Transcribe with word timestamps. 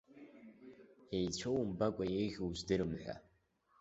Еицәоу 1.15 1.57
умбакәа, 1.61 2.05
еиӷьу 2.19 2.47
уздыруам 2.49 2.93
ҳәа. 3.01 3.15